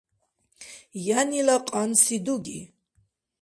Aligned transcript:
Янила 1.19 1.57
кьанси 1.67 2.17
дуги. 2.25 2.59